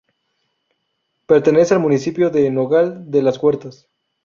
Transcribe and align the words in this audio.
Pertenece 1.27 1.75
al 1.75 1.79
municipio 1.79 2.31
de 2.31 2.49
Nogal 2.49 3.11
de 3.11 3.21
las 3.21 3.37
Huertas. 3.37 3.87